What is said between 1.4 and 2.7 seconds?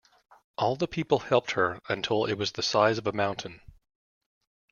her until it was the